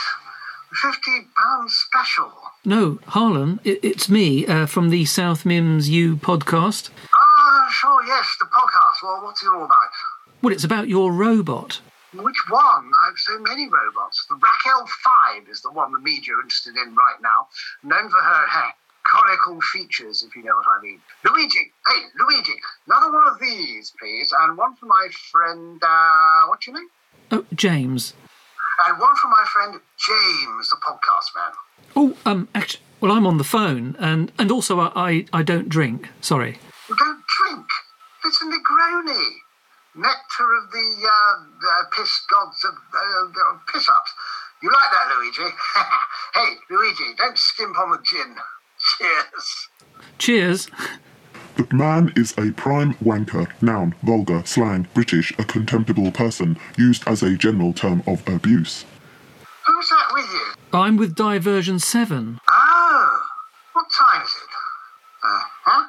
Fifty 0.82 1.28
pounds 1.42 1.74
special. 1.74 2.32
No, 2.66 3.00
Harlan, 3.08 3.57
it, 3.57 3.57
it's 3.68 4.08
me 4.08 4.46
uh, 4.48 4.66
from 4.66 4.90
the 4.90 5.04
South 5.04 5.44
Mimms 5.44 5.90
U 5.90 6.16
podcast. 6.16 6.90
Ah, 7.14 7.68
sure, 7.70 8.06
yes, 8.06 8.26
the 8.40 8.46
podcast. 8.46 9.04
Well, 9.04 9.22
what's 9.24 9.44
it 9.44 9.48
all 9.48 9.66
about? 9.66 9.90
Well, 10.42 10.54
it's 10.54 10.64
about 10.64 10.88
your 10.88 11.12
robot. 11.12 11.82
Which 12.14 12.44
one? 12.50 12.92
I've 13.06 13.18
so 13.18 13.38
many 13.40 13.68
robots. 13.68 14.26
The 14.30 14.36
Raquel 14.36 14.88
5 15.36 15.50
is 15.50 15.62
the 15.62 15.72
one 15.72 15.92
the 15.92 16.00
media 16.00 16.36
are 16.36 16.42
interested 16.42 16.76
in 16.78 16.96
right 16.96 17.22
now, 17.22 17.48
known 17.84 18.10
for 18.10 18.22
her 18.22 18.46
uh, 18.56 18.70
conical 19.04 19.60
features, 19.74 20.24
if 20.24 20.34
you 20.36 20.44
know 20.44 20.56
what 20.56 20.66
I 20.80 20.82
mean. 20.82 21.02
Luigi, 21.26 21.72
hey, 21.88 22.02
Luigi, 22.20 22.54
another 22.88 23.12
one 23.12 23.28
of 23.28 23.40
these, 23.42 23.92
please, 24.00 24.34
and 24.40 24.58
one 24.58 24.76
for 24.78 24.86
my 24.86 25.08
friend, 25.32 25.82
uh, 25.84 26.48
what's 26.48 26.66
your 26.68 26.78
name? 26.78 26.88
Oh, 27.32 27.46
James. 27.54 28.14
And 28.86 29.00
one 29.00 29.16
for 29.16 29.28
my 29.28 29.44
friend 29.52 29.80
James, 29.98 30.70
the 30.70 30.78
podcast 30.78 31.36
man. 31.36 31.52
Oh, 31.96 32.18
um, 32.26 32.48
actually, 32.54 32.84
well, 33.02 33.12
I'm 33.12 33.26
on 33.26 33.38
the 33.38 33.44
phone, 33.44 33.96
and 34.00 34.32
and 34.38 34.52
also 34.52 34.80
I 34.80 34.92
I, 34.96 35.26
I 35.34 35.44
don't 35.44 35.70
drink. 35.70 36.10
Sorry. 36.22 36.60
You 36.90 36.96
don't 36.96 37.24
drink. 37.42 37.68
It's 38.26 38.42
a 38.42 38.46
Negroni. 38.46 39.26
Nectar 39.96 40.56
of 40.62 40.72
the 40.72 41.10
uh, 41.10 41.70
uh, 41.72 41.84
piss 41.96 42.22
gods 42.30 42.64
of 42.66 42.76
uh, 42.94 43.58
piss 43.72 43.90
ups. 43.90 44.12
You 44.62 44.70
like 44.70 44.92
that, 44.92 45.16
Luigi? 45.18 45.56
hey, 46.36 46.54
Luigi, 46.70 47.16
don't 47.18 47.38
skimp 47.38 47.78
on 47.80 47.92
the 47.92 48.00
gin. 48.04 48.36
Cheers. 49.00 49.70
Cheers. 50.20 50.70
The 51.58 51.68
man 51.74 52.14
is 52.16 52.36
a 52.38 52.52
prime 52.52 52.94
wanker, 53.04 53.48
noun, 53.64 53.96
vulgar, 54.04 54.44
slang, 54.46 54.88
British, 54.94 55.34
a 55.40 55.44
contemptible 55.44 56.12
person, 56.12 56.56
used 56.78 57.08
as 57.08 57.24
a 57.24 57.36
general 57.36 57.74
term 57.74 58.04
of 58.06 58.22
abuse. 58.28 58.86
Who's 59.66 59.90
that 59.90 60.10
with 60.14 60.30
you? 60.32 60.54
I'm 60.72 60.98
with 60.98 61.16
Dai 61.16 61.40
Version 61.40 61.80
Seven. 61.80 62.40
Oh, 62.48 63.22
what 63.74 63.88
time 63.98 64.22
is 64.22 64.30
it? 64.30 64.50
Uh 65.24 65.42
huh. 65.66 65.88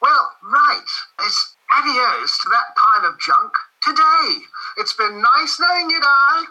Well, 0.00 0.30
right. 0.42 0.90
It's 1.20 1.54
adios 1.76 2.38
to 2.42 2.48
that 2.48 2.74
pile 2.74 3.10
of 3.10 3.20
junk 3.20 3.52
today. 3.82 4.42
It's 4.78 4.94
been 4.94 5.20
nice 5.20 5.60
knowing 5.60 5.90
you, 5.90 6.00
Dai. 6.00 6.44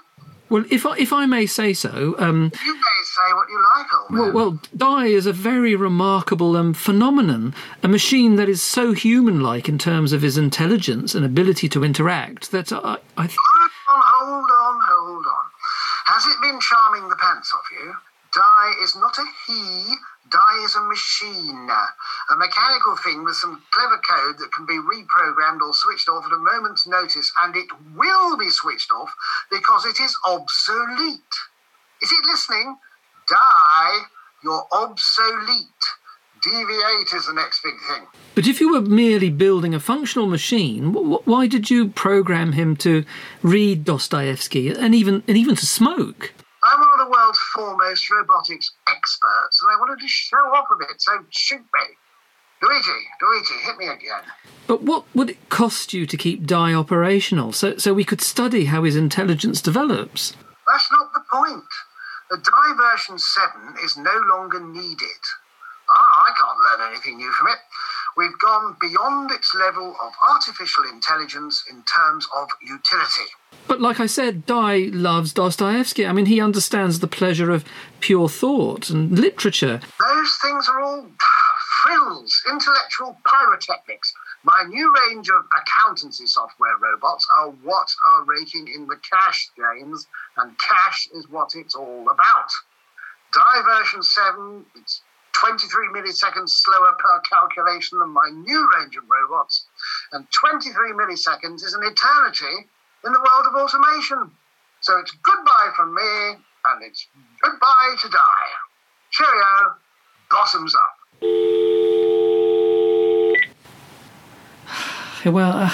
Well, 0.50 0.65
if 0.69 0.86
I, 0.86 0.98
if 1.00 1.12
I 1.12 1.25
may 1.25 1.48
say 1.48 1.74
so, 1.74 2.13
um, 2.19 2.51
You 2.63 2.75
may 2.75 2.81
say 3.13 3.34
what 3.34 3.48
you 3.50 3.62
like, 3.75 3.88
old 3.93 4.10
man. 4.10 4.22
well, 4.22 4.32
well, 4.34 4.60
Dai 4.75 5.05
is 5.05 5.25
a 5.25 5.34
very 5.34 5.75
remarkable 5.75 6.58
um, 6.58 6.74
phenomenon, 6.74 7.53
a 7.84 7.88
machine 7.88 8.36
that 8.38 8.50
is 8.50 8.62
so 8.62 8.93
human-like 8.93 9.70
in 9.70 9.77
terms 9.77 10.13
of 10.13 10.22
his 10.24 10.38
intelligence 10.38 11.13
and 11.13 11.24
ability 11.24 11.70
to 11.70 11.84
interact 11.84 12.51
that 12.51 12.72
I, 12.74 12.98
I 13.17 13.27
th- 13.27 13.38
Hold 13.88 14.01
on, 14.01 14.01
hold 14.03 14.50
on, 14.50 14.79
hold 14.82 15.25
on. 15.27 15.46
Has 16.05 16.25
it 16.25 16.41
been 16.41 16.60
charming 16.60 17.10
the 17.10 17.15
pants 17.15 17.53
off 17.53 17.65
you? 17.72 17.93
Dai 18.34 18.74
is 18.82 18.96
not 18.96 19.15
a 19.20 19.25
he, 19.46 19.96
Dai 20.32 20.63
is 20.65 20.75
a 20.75 20.82
machine. 20.82 21.70
A 22.29 22.36
mechanical 22.36 22.96
thing 22.98 23.24
with 23.24 23.36
some 23.36 23.62
clever 23.72 24.01
code 24.01 24.39
that 24.39 24.51
can 24.51 24.65
be 24.65 24.79
reprogrammed 24.79 25.62
or 25.62 25.74
switched 25.74 26.10
off 26.10 26.25
at 26.25 26.32
a 26.32 26.38
moment's 26.38 26.88
notice, 26.88 27.32
and 27.43 27.55
it 27.55 27.67
will 27.96 28.36
be 28.38 28.50
switched 28.50 28.91
off 28.91 29.13
because 29.51 29.86
it 29.86 30.00
is 30.00 30.17
obsolete. 30.25 31.36
Is 32.01 32.12
it 32.12 32.25
listening? 32.25 32.77
Dai, 33.30 34.00
you're 34.44 34.65
obsolete. 34.72 35.68
Deviate 36.44 37.13
is 37.13 37.27
the 37.27 37.34
next 37.34 37.63
big 37.63 37.75
thing. 37.88 38.06
But 38.36 38.48
if 38.48 38.60
you 38.60 38.74
were 38.74 38.82
merely 38.82 39.30
building 39.30 39.74
a 39.74 39.80
functional 39.80 40.27
machine, 40.27 40.94
wh- 40.94 41.22
wh- 41.24 41.27
why 41.27 41.48
did 41.48 41.70
you 41.70 41.88
program 41.88 42.51
him 42.51 42.75
to 42.77 43.06
read 43.42 43.86
Dostoevsky 43.86 44.68
and 44.70 44.94
even 44.94 45.24
and 45.27 45.38
even 45.38 45.56
to 45.56 45.65
smoke? 45.65 46.34
I'm 46.62 46.80
one 46.80 46.89
of 47.00 47.08
the 47.08 47.12
world's 47.12 47.39
foremost 47.53 48.10
robotics 48.10 48.72
experts, 48.89 49.62
and 49.62 49.72
I 49.72 49.80
wanted 49.80 50.01
to 50.01 50.08
show 50.08 50.38
off 50.38 50.68
a 50.74 50.77
bit, 50.77 51.00
so 51.01 51.12
shoot 51.30 51.60
me. 51.60 51.98
Luigi, 52.62 52.92
Luigi, 53.22 53.53
hit 53.65 53.77
me 53.77 53.88
again. 53.88 54.24
But 54.68 54.84
what 54.84 55.03
would 55.13 55.30
it 55.30 55.50
cost 55.50 55.94
you 55.94 56.06
to 56.06 56.15
keep 56.18 56.46
Dai 56.46 56.74
operational 56.74 57.51
so 57.51 57.77
so 57.77 57.94
we 57.94 58.03
could 58.06 58.22
study 58.22 58.65
how 58.65 58.84
his 58.84 58.96
intelligence 58.96 59.62
develops? 59.62 60.34
That's 60.68 60.92
not 60.92 61.13
the 61.13 61.22
point. 61.32 61.63
The 62.34 62.40
Dai 62.40 62.74
Version 62.92 63.20
7 63.20 63.75
is 63.86 63.96
no 63.96 64.20
longer 64.28 64.60
needed. 64.60 65.22
Ah, 65.88 66.24
I 66.25 66.32
can't 66.34 66.58
learn 66.82 66.92
anything 66.92 67.18
new 67.18 67.32
from 67.32 67.46
it. 67.46 67.60
We've 68.18 68.40
gone 68.40 68.75
beyond 68.82 69.30
its 69.30 69.54
level 69.54 69.96
of 70.04 70.13
artificial 70.28 70.84
intelligence 70.92 71.63
in 71.70 71.84
terms 71.84 72.28
of 72.36 72.50
utility. 72.60 73.30
But 73.68 73.82
like 73.82 74.00
I 74.00 74.08
said, 74.08 74.48
Dai 74.48 74.90
loves 74.92 75.32
Dostoevsky. 75.32 76.08
I 76.08 76.12
mean, 76.12 76.25
he 76.25 76.42
understands 76.42 77.02
the 77.02 77.08
pleasure 77.08 77.52
of 77.52 77.66
pure 78.00 78.28
thought 78.28 78.90
and 78.90 79.12
literature. 79.12 79.80
Those 80.00 80.38
things 80.42 80.68
are 80.68 80.82
all 80.82 81.06
frills, 81.84 82.42
intellectual 82.50 83.16
pyrotechnics. 83.28 84.12
My 84.45 84.65
new 84.67 84.93
range 85.07 85.29
of 85.29 85.45
accountancy 85.55 86.25
software 86.25 86.75
robots 86.77 87.25
are 87.38 87.50
what 87.63 87.88
are 88.07 88.25
raking 88.25 88.67
in 88.67 88.88
the 88.88 88.97
cash, 89.09 89.50
James, 89.55 90.05
and 90.35 90.59
cash 90.59 91.07
is 91.13 91.29
what 91.29 91.55
it's 91.55 91.75
all 91.75 92.09
about. 92.09 92.51
Dai 93.33 93.62
Version 93.63 94.03
7, 94.03 94.65
it's 94.75 95.01
23 95.31 95.88
milliseconds 95.95 96.50
slower 96.50 96.93
per 97.00 97.21
calculation 97.21 98.00
than 98.00 98.09
my 98.09 98.29
new 98.33 98.69
range 98.77 98.97
of 98.97 99.03
robots, 99.09 99.65
and 100.12 100.27
23 100.31 100.91
milliseconds 100.91 101.63
is 101.63 101.73
an 101.73 101.83
eternity 101.83 102.67
in 103.05 103.13
the 103.13 103.19
world 103.19 103.45
of 103.47 103.55
automation. 103.55 104.29
So 104.81 105.00
it's 105.00 105.12
goodbye 105.23 105.71
from 105.77 105.95
me, 105.95 106.35
and 106.65 106.83
it's 106.83 107.07
goodbye 107.41 107.95
to 108.01 108.09
Dai. 108.09 108.43
Cheerio, 109.12 109.75
bottoms 110.29 110.75
up. 110.75 111.02
Well, 115.25 115.51
uh, 115.53 115.74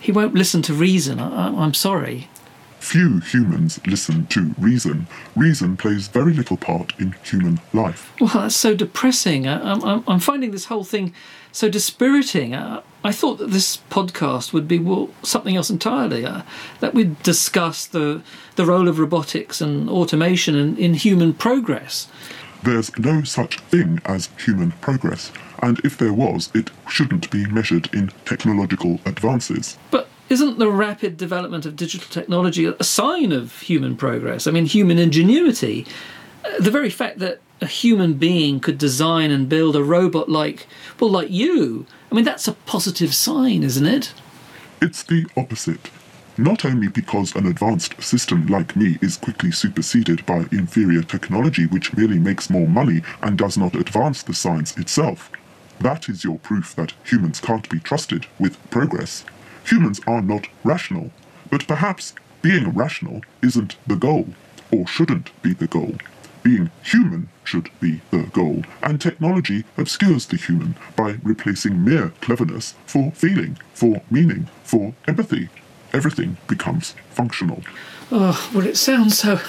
he 0.00 0.12
won't 0.12 0.34
listen 0.34 0.62
to 0.62 0.72
reason. 0.74 1.18
I, 1.20 1.48
I'm 1.48 1.74
sorry. 1.74 2.28
Few 2.78 3.18
humans 3.20 3.80
listen 3.86 4.26
to 4.26 4.54
reason. 4.58 5.08
Reason 5.34 5.76
plays 5.76 6.06
very 6.06 6.32
little 6.32 6.56
part 6.56 6.92
in 7.00 7.16
human 7.24 7.58
life. 7.72 8.12
Well, 8.20 8.30
that's 8.32 8.54
so 8.54 8.74
depressing. 8.76 9.48
I, 9.48 9.72
I'm, 9.72 9.82
I'm- 9.84 10.04
I'm 10.06 10.20
finding 10.20 10.52
this 10.52 10.66
whole 10.66 10.84
thing 10.84 11.12
so 11.50 11.68
dispiriting. 11.68 12.54
I, 12.54 12.82
I 13.02 13.12
thought 13.12 13.38
that 13.38 13.50
this 13.50 13.78
podcast 13.90 14.52
would 14.52 14.68
be 14.68 14.78
well, 14.78 15.08
something 15.22 15.56
else 15.56 15.70
entirely. 15.70 16.24
Uh, 16.24 16.42
that 16.80 16.94
we'd 16.94 17.20
discuss 17.24 17.86
the 17.86 18.22
the 18.56 18.66
role 18.66 18.86
of 18.88 18.98
robotics 19.00 19.60
and 19.60 19.88
automation 19.90 20.54
in, 20.54 20.76
in 20.76 20.94
human 20.94 21.32
progress. 21.34 22.08
There's 22.62 22.96
no 22.98 23.22
such 23.24 23.58
thing 23.60 24.00
as 24.04 24.28
human 24.44 24.72
progress, 24.80 25.30
and 25.62 25.78
if 25.80 25.96
there 25.98 26.12
was, 26.12 26.50
it 26.54 26.70
shouldn't 26.88 27.30
be 27.30 27.46
measured 27.46 27.92
in 27.94 28.08
technological 28.24 29.00
advances. 29.04 29.78
But 29.90 30.08
isn't 30.28 30.58
the 30.58 30.70
rapid 30.70 31.16
development 31.16 31.66
of 31.66 31.76
digital 31.76 32.08
technology 32.10 32.66
a 32.66 32.84
sign 32.84 33.32
of 33.32 33.60
human 33.60 33.96
progress? 33.96 34.46
I 34.46 34.50
mean, 34.50 34.66
human 34.66 34.98
ingenuity. 34.98 35.86
Uh, 36.44 36.60
The 36.60 36.70
very 36.70 36.90
fact 36.90 37.18
that 37.20 37.40
a 37.60 37.66
human 37.66 38.14
being 38.14 38.60
could 38.60 38.78
design 38.78 39.30
and 39.30 39.48
build 39.48 39.76
a 39.76 39.82
robot 39.82 40.28
like, 40.28 40.66
well, 41.00 41.10
like 41.10 41.30
you, 41.30 41.86
I 42.10 42.14
mean, 42.14 42.24
that's 42.24 42.48
a 42.48 42.52
positive 42.52 43.14
sign, 43.14 43.62
isn't 43.62 43.86
it? 43.86 44.12
It's 44.82 45.02
the 45.02 45.26
opposite. 45.36 45.90
Not 46.38 46.66
only 46.66 46.88
because 46.88 47.34
an 47.34 47.46
advanced 47.46 48.02
system 48.02 48.46
like 48.46 48.76
me 48.76 48.98
is 49.00 49.16
quickly 49.16 49.50
superseded 49.50 50.26
by 50.26 50.44
inferior 50.52 51.02
technology 51.02 51.64
which 51.66 51.96
merely 51.96 52.18
makes 52.18 52.50
more 52.50 52.68
money 52.68 53.00
and 53.22 53.38
does 53.38 53.56
not 53.56 53.74
advance 53.74 54.22
the 54.22 54.34
science 54.34 54.76
itself. 54.76 55.30
That 55.80 56.08
is 56.08 56.24
your 56.24 56.38
proof 56.38 56.74
that 56.76 56.94
humans 57.04 57.40
can't 57.40 57.68
be 57.68 57.80
trusted 57.80 58.26
with 58.38 58.58
progress. 58.70 59.24
Humans 59.64 60.00
are 60.06 60.22
not 60.22 60.48
rational, 60.64 61.10
but 61.50 61.66
perhaps 61.66 62.14
being 62.42 62.70
rational 62.70 63.22
isn't 63.42 63.76
the 63.86 63.96
goal. 63.96 64.28
or 64.72 64.86
shouldn't 64.86 65.30
be 65.42 65.52
the 65.52 65.66
goal. 65.68 65.94
Being 66.42 66.70
human 66.84 67.28
should 67.44 67.70
be 67.80 68.00
the 68.10 68.24
goal, 68.32 68.64
and 68.82 69.00
technology 69.00 69.64
obscures 69.76 70.26
the 70.26 70.36
human 70.36 70.76
by 70.96 71.18
replacing 71.22 71.84
mere 71.84 72.10
cleverness 72.20 72.74
for 72.86 73.12
feeling, 73.12 73.58
for 73.74 74.02
meaning, 74.10 74.48
for 74.64 74.94
empathy. 75.06 75.48
Everything 75.92 76.36
becomes 76.48 76.94
functional. 77.10 77.62
Oh, 78.10 78.50
well, 78.54 78.66
it 78.66 78.76
sounds 78.76 79.18
so, 79.18 79.40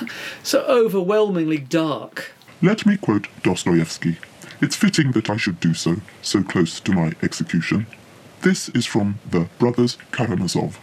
so 0.44 0.62
overwhelmingly 0.66 1.58
dark. 1.60 2.32
Let 2.62 2.86
me 2.86 2.98
quote 2.98 3.28
Dostoevsky. 3.44 4.18
It's 4.60 4.76
fitting 4.76 5.12
that 5.12 5.30
I 5.30 5.38
should 5.38 5.60
do 5.60 5.76
so, 5.76 5.98
so 6.24 6.42
close 6.42 6.80
to 6.80 6.92
my 6.92 7.14
execution. 7.22 7.86
This 8.42 8.70
is 8.70 8.88
from 8.88 9.20
the 9.30 9.48
Brothers 9.60 10.00
Karamazov. 10.12 10.80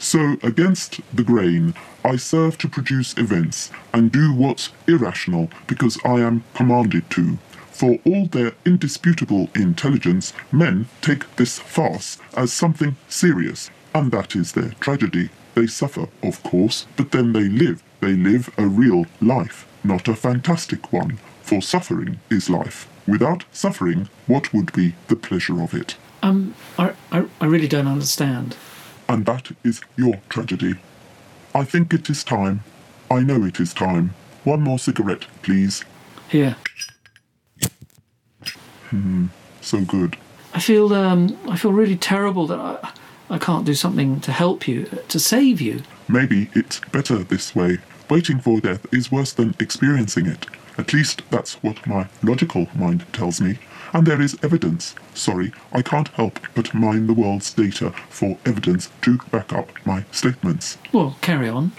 So, 0.00 0.36
against 0.42 1.00
the 1.14 1.22
grain, 1.22 1.74
I 2.04 2.16
serve 2.16 2.58
to 2.58 2.68
produce 2.68 3.16
events 3.16 3.70
and 3.92 4.10
do 4.10 4.34
what's 4.34 4.70
irrational 4.88 5.50
because 5.68 5.98
I 6.04 6.20
am 6.20 6.42
commanded 6.54 7.08
to. 7.10 7.38
For 7.70 7.98
all 8.04 8.26
their 8.26 8.54
indisputable 8.64 9.50
intelligence, 9.54 10.32
men 10.50 10.88
take 11.00 11.36
this 11.36 11.60
farce 11.60 12.18
as 12.36 12.52
something 12.52 12.96
serious, 13.08 13.70
and 13.94 14.10
that 14.10 14.34
is 14.34 14.52
their 14.52 14.70
tragedy. 14.80 15.30
They 15.54 15.68
suffer, 15.68 16.08
of 16.24 16.42
course, 16.42 16.88
but 16.96 17.12
then 17.12 17.32
they 17.32 17.48
live. 17.48 17.84
They 18.00 18.14
live 18.14 18.52
a 18.58 18.66
real 18.66 19.06
life, 19.20 19.64
not 19.84 20.08
a 20.08 20.16
fantastic 20.16 20.92
one, 20.92 21.18
for 21.44 21.60
suffering 21.60 22.20
is 22.30 22.48
life. 22.48 22.88
Without 23.06 23.44
suffering, 23.52 24.08
what 24.26 24.52
would 24.54 24.72
be 24.72 24.94
the 25.08 25.16
pleasure 25.16 25.62
of 25.62 25.74
it? 25.74 25.96
Um, 26.22 26.54
I, 26.78 26.94
I, 27.12 27.26
I 27.40 27.44
really 27.44 27.68
don't 27.68 27.86
understand. 27.86 28.56
And 29.08 29.26
that 29.26 29.52
is 29.62 29.82
your 29.96 30.20
tragedy. 30.30 30.76
I 31.54 31.64
think 31.64 31.92
it 31.92 32.08
is 32.08 32.24
time. 32.24 32.64
I 33.10 33.20
know 33.20 33.44
it 33.44 33.60
is 33.60 33.74
time. 33.74 34.14
One 34.44 34.62
more 34.62 34.78
cigarette, 34.78 35.26
please. 35.42 35.84
Here. 36.28 36.56
So 39.60 39.82
good. 39.82 40.16
I 40.54 40.60
feel 40.60 40.94
um, 40.94 41.36
I 41.48 41.56
feel 41.56 41.72
really 41.72 41.96
terrible 41.96 42.46
that 42.46 42.58
I, 42.58 42.92
I 43.28 43.38
can't 43.38 43.66
do 43.66 43.74
something 43.74 44.20
to 44.20 44.32
help 44.32 44.66
you, 44.66 44.86
to 45.08 45.18
save 45.18 45.60
you. 45.60 45.82
Maybe 46.08 46.48
it's 46.54 46.80
better 46.92 47.18
this 47.18 47.54
way. 47.54 47.78
Waiting 48.08 48.40
for 48.40 48.60
death 48.60 48.86
is 48.94 49.12
worse 49.12 49.32
than 49.32 49.54
experiencing 49.58 50.26
it. 50.26 50.46
At 50.76 50.92
least 50.92 51.22
that's 51.30 51.54
what 51.62 51.86
my 51.86 52.08
logical 52.22 52.68
mind 52.74 53.04
tells 53.12 53.40
me. 53.40 53.58
And 53.92 54.06
there 54.06 54.20
is 54.20 54.36
evidence. 54.42 54.94
Sorry, 55.14 55.52
I 55.72 55.82
can't 55.82 56.08
help 56.08 56.40
but 56.54 56.74
mine 56.74 57.06
the 57.06 57.14
world's 57.14 57.52
data 57.52 57.90
for 58.08 58.38
evidence 58.44 58.90
to 59.02 59.18
back 59.30 59.52
up 59.52 59.70
my 59.86 60.04
statements. 60.10 60.78
Well, 60.92 61.16
carry 61.20 61.48
on. 61.48 61.72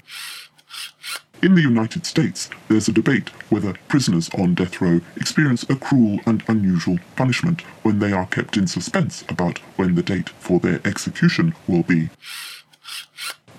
In 1.43 1.55
the 1.55 1.61
United 1.61 2.05
States, 2.05 2.49
there's 2.69 2.87
a 2.87 2.93
debate 2.93 3.29
whether 3.49 3.73
prisoners 3.89 4.29
on 4.37 4.55
death 4.55 4.81
row 4.81 5.01
experience 5.17 5.63
a 5.69 5.75
cruel 5.75 6.19
and 6.25 6.43
unusual 6.47 6.97
punishment 7.15 7.61
when 7.83 7.99
they 7.99 8.13
are 8.13 8.25
kept 8.25 8.55
in 8.57 8.65
suspense 8.65 9.23
about 9.27 9.59
when 9.75 9.95
the 9.95 10.01
date 10.01 10.29
for 10.29 10.59
their 10.59 10.79
execution 10.85 11.53
will 11.67 11.83
be. 11.83 12.09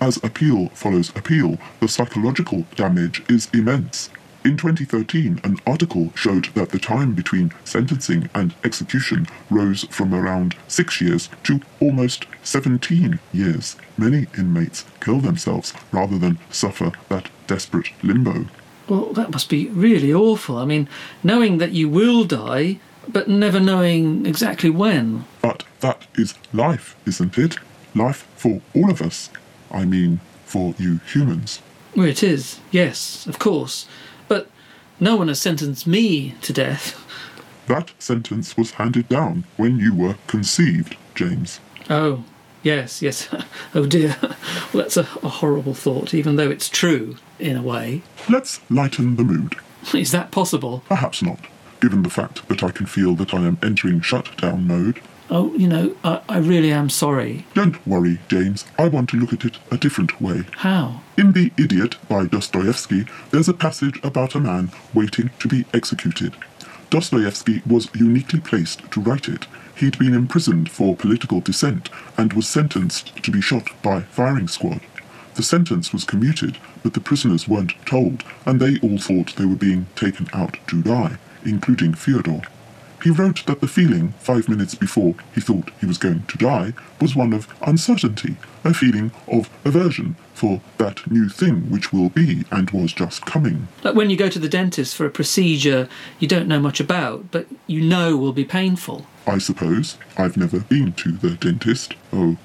As 0.01 0.17
appeal 0.23 0.69
follows 0.69 1.09
appeal, 1.15 1.57
the 1.79 1.87
psychological 1.87 2.65
damage 2.75 3.23
is 3.29 3.47
immense. 3.53 4.09
In 4.47 4.55
2013, 4.55 5.41
an 5.43 5.57
article 5.67 6.13
showed 6.15 6.45
that 6.55 6.69
the 6.69 6.79
time 6.79 7.13
between 7.13 7.51
sentencing 7.65 8.29
and 8.33 8.55
execution 8.63 9.27
rose 9.49 9.83
from 9.89 10.15
around 10.15 10.55
six 10.69 11.01
years 11.01 11.27
to 11.43 11.59
almost 11.81 12.27
17 12.43 13.19
years. 13.33 13.75
Many 13.97 14.27
inmates 14.37 14.85
kill 15.01 15.19
themselves 15.19 15.73
rather 15.91 16.17
than 16.17 16.39
suffer 16.49 16.93
that 17.09 17.29
desperate 17.45 17.89
limbo. 18.01 18.45
Well, 18.87 19.11
that 19.11 19.31
must 19.31 19.49
be 19.49 19.67
really 19.67 20.13
awful. 20.13 20.55
I 20.55 20.63
mean, 20.63 20.87
knowing 21.21 21.57
that 21.57 21.73
you 21.73 21.89
will 21.89 22.23
die, 22.23 22.79
but 23.05 23.27
never 23.27 23.59
knowing 23.59 24.25
exactly 24.25 24.69
when. 24.69 25.25
But 25.41 25.65
that 25.81 26.07
is 26.15 26.35
life, 26.53 26.95
isn't 27.05 27.37
it? 27.37 27.57
Life 27.93 28.25
for 28.37 28.61
all 28.73 28.89
of 28.89 29.01
us. 29.01 29.29
I 29.69 29.83
mean, 29.83 30.21
for 30.45 30.73
you 30.77 31.01
humans. 31.11 31.61
Well, 31.97 32.05
it 32.07 32.23
is, 32.23 32.61
yes, 32.71 33.27
of 33.27 33.39
course. 33.39 33.87
No 34.99 35.15
one 35.15 35.27
has 35.27 35.39
sentenced 35.39 35.85
me 35.85 36.33
to 36.41 36.51
death. 36.51 37.03
That 37.67 37.91
sentence 37.99 38.57
was 38.57 38.71
handed 38.71 39.07
down 39.09 39.43
when 39.57 39.77
you 39.77 39.93
were 39.93 40.15
conceived, 40.25 40.95
James. 41.13 41.59
Oh, 41.89 42.23
yes, 42.63 43.01
yes. 43.01 43.29
oh 43.75 43.85
dear. 43.85 44.15
Well, 44.21 44.83
that's 44.83 44.97
a, 44.97 45.01
a 45.21 45.29
horrible 45.29 45.73
thought, 45.73 46.13
even 46.13 46.35
though 46.35 46.49
it's 46.49 46.69
true, 46.69 47.17
in 47.39 47.57
a 47.57 47.61
way. 47.61 48.01
Let's 48.29 48.59
lighten 48.71 49.17
the 49.17 49.23
mood. 49.23 49.55
Is 49.93 50.11
that 50.11 50.31
possible? 50.31 50.83
Perhaps 50.87 51.21
not, 51.21 51.39
given 51.79 52.01
the 52.01 52.09
fact 52.09 52.47
that 52.47 52.63
I 52.63 52.71
can 52.71 52.85
feel 52.85 53.13
that 53.15 53.33
I 53.33 53.45
am 53.45 53.59
entering 53.61 54.01
shutdown 54.01 54.65
mode. 54.65 55.01
Oh, 55.29 55.53
you 55.55 55.67
know, 55.67 55.95
I, 56.03 56.21
I 56.29 56.37
really 56.37 56.71
am 56.71 56.89
sorry. 56.89 57.45
Don't 57.53 57.85
worry, 57.85 58.19
James. 58.29 58.65
I 58.79 58.87
want 58.87 59.09
to 59.09 59.17
look 59.17 59.33
at 59.33 59.43
it 59.43 59.57
a 59.71 59.77
different 59.77 60.21
way. 60.21 60.43
How? 60.51 61.01
In 61.17 61.33
The 61.33 61.51
Idiot 61.57 61.97
by 62.07 62.25
Dostoevsky, 62.25 63.05
there's 63.31 63.49
a 63.49 63.53
passage 63.53 63.99
about 64.03 64.35
a 64.35 64.39
man 64.39 64.71
waiting 64.93 65.29
to 65.39 65.47
be 65.47 65.65
executed. 65.73 66.35
Dostoevsky 66.89 67.61
was 67.67 67.89
uniquely 67.93 68.39
placed 68.39 68.89
to 68.91 69.01
write 69.01 69.27
it. 69.27 69.47
He'd 69.75 69.99
been 69.99 70.13
imprisoned 70.13 70.71
for 70.71 70.95
political 70.95 71.41
dissent 71.41 71.89
and 72.17 72.31
was 72.33 72.47
sentenced 72.47 73.21
to 73.23 73.31
be 73.31 73.41
shot 73.41 73.69
by 73.83 74.01
firing 74.01 74.47
squad. 74.47 74.81
The 75.35 75.43
sentence 75.43 75.91
was 75.91 76.05
commuted, 76.05 76.57
but 76.83 76.93
the 76.93 77.01
prisoners 77.01 77.47
weren't 77.47 77.73
told, 77.85 78.23
and 78.45 78.59
they 78.59 78.79
all 78.79 78.97
thought 78.97 79.35
they 79.35 79.45
were 79.45 79.55
being 79.55 79.87
taken 79.95 80.27
out 80.33 80.57
to 80.67 80.81
die, 80.81 81.17
including 81.43 81.93
Fyodor. 81.93 82.41
He 83.07 83.11
wrote 83.11 83.45
that 83.45 83.61
the 83.61 83.69
feeling, 83.69 84.09
five 84.19 84.49
minutes 84.49 84.75
before 84.75 85.15
he 85.33 85.39
thought 85.39 85.71
he 85.79 85.85
was 85.85 85.97
going 85.97 86.25
to 86.25 86.37
die, 86.37 86.73
was 86.99 87.15
one 87.15 87.31
of 87.31 87.47
uncertainty, 87.61 88.35
a 88.65 88.73
feeling 88.73 89.11
of 89.29 89.49
aversion 89.63 90.17
for 90.33 90.59
that 90.77 91.09
new 91.09 91.29
thing 91.29 91.69
which 91.69 91.93
will 91.93 92.09
be 92.09 92.43
and 92.51 92.69
was 92.71 92.91
just 92.91 93.25
coming. 93.25 93.69
Like 93.81 93.95
when 93.95 94.09
you 94.09 94.17
go 94.17 94.27
to 94.27 94.39
the 94.39 94.49
dentist 94.49 94.93
for 94.93 95.05
a 95.05 95.09
procedure 95.09 95.87
you 96.19 96.27
don't 96.27 96.49
know 96.49 96.59
much 96.59 96.81
about, 96.81 97.31
but 97.31 97.47
you 97.65 97.79
know 97.79 98.17
will 98.17 98.33
be 98.33 98.43
painful. 98.43 99.05
I 99.25 99.37
suppose. 99.37 99.97
I've 100.17 100.35
never 100.35 100.59
been 100.59 100.91
to 100.91 101.13
the 101.13 101.35
dentist. 101.35 101.93
Oh, 102.11 102.35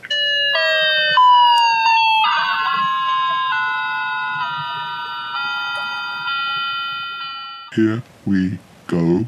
here 7.75 8.05
we 8.25 8.61
go. 8.87 9.27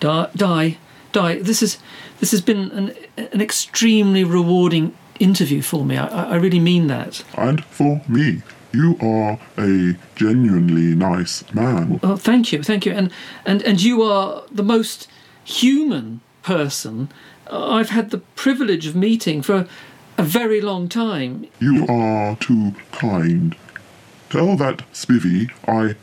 Dai, 0.00 0.28
Dai, 0.36 0.78
Dai. 1.12 1.38
This 1.40 1.62
is 1.62 1.78
this 2.20 2.30
has 2.30 2.40
been 2.40 2.70
an 2.72 2.94
an 3.16 3.40
extremely 3.40 4.24
rewarding 4.24 4.94
interview 5.18 5.62
for 5.62 5.84
me. 5.84 5.96
I, 5.96 6.06
I 6.06 6.22
I 6.32 6.36
really 6.36 6.60
mean 6.60 6.86
that. 6.88 7.24
And 7.36 7.64
for 7.64 8.00
me, 8.08 8.42
you 8.72 8.96
are 9.00 9.38
a 9.56 9.96
genuinely 10.16 10.94
nice 10.94 11.44
man. 11.54 12.00
Oh, 12.02 12.16
thank 12.16 12.52
you, 12.52 12.62
thank 12.62 12.86
you, 12.86 12.92
and 12.92 13.12
and 13.44 13.62
and 13.62 13.82
you 13.82 14.02
are 14.02 14.42
the 14.50 14.62
most 14.62 15.08
human 15.44 16.20
person 16.42 17.08
I've 17.50 17.90
had 17.90 18.10
the 18.10 18.18
privilege 18.18 18.86
of 18.86 18.94
meeting 18.94 19.42
for 19.42 19.66
a 20.16 20.22
very 20.22 20.60
long 20.60 20.88
time. 20.88 21.46
You 21.60 21.86
are 21.88 22.36
too 22.36 22.74
kind. 22.92 23.56
Tell 24.30 24.56
that 24.56 24.78
spivvy 24.92 25.50
I 25.66 25.96